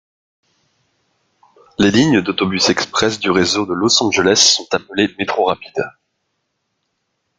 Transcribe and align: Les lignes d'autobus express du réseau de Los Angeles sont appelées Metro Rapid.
Les 1.77 1.91
lignes 1.91 2.21
d'autobus 2.23 2.69
express 2.69 3.19
du 3.19 3.29
réseau 3.29 3.67
de 3.67 3.75
Los 3.75 4.01
Angeles 4.01 4.55
sont 4.57 4.67
appelées 4.73 5.13
Metro 5.19 5.45
Rapid. 5.45 5.75